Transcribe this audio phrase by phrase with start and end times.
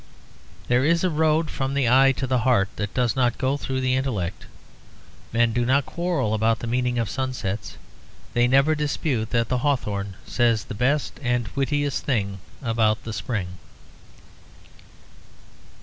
[0.67, 3.81] There is a road from the eye to the heart that does not go through
[3.81, 4.47] the intellect.
[5.31, 7.77] Men do not quarrel about the meaning of sunsets;
[8.33, 13.59] they never dispute that the hawthorn says the best and wittiest thing about the spring.